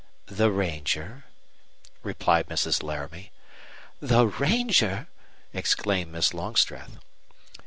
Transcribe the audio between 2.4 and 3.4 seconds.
Mrs. Laramie.